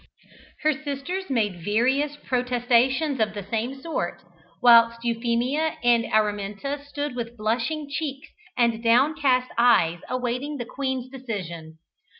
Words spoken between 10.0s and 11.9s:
awaiting the queen's decision.